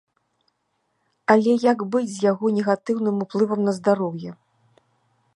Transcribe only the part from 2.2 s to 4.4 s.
яго негатыўным уплывам на здароўе?